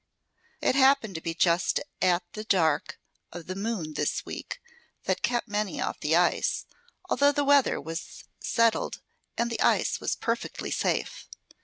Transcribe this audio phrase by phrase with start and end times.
[0.61, 2.99] It happened to be just at the dark
[3.31, 4.59] of the moon this week;
[5.03, 6.65] that kept many off the ice,
[7.07, 9.03] although the weather was settled
[9.37, 11.27] and the ice was perfectly safe.